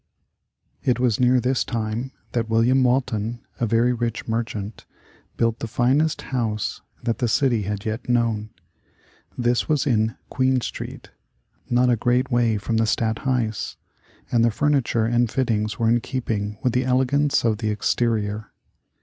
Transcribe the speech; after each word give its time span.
It 0.83 0.99
was 0.99 1.19
near 1.19 1.39
this 1.39 1.63
time 1.63 2.11
that 2.31 2.49
William 2.49 2.81
Walton, 2.83 3.39
a 3.59 3.67
very 3.67 3.93
rich 3.93 4.27
merchant, 4.27 4.87
built 5.37 5.59
the 5.59 5.67
finest 5.67 6.23
house 6.33 6.81
that 7.03 7.19
the 7.19 7.27
city 7.27 7.61
had 7.69 7.85
yet 7.85 8.09
known. 8.09 8.49
This 9.37 9.69
was 9.69 9.85
in 9.85 10.15
Queen 10.27 10.59
Street, 10.61 11.11
not 11.69 11.91
a 11.91 11.95
great 11.95 12.31
way 12.31 12.57
from 12.57 12.77
the 12.77 12.87
Stadt 12.87 13.17
Huys, 13.19 13.75
and 14.31 14.43
the 14.43 14.49
furniture 14.49 15.05
and 15.05 15.29
fittings 15.29 15.77
were 15.77 15.87
in 15.89 16.01
keeping 16.01 16.57
with 16.63 16.73
the 16.73 16.83
elegance 16.83 17.43
of 17.45 17.59
the 17.59 17.69
exterior. 17.69 18.51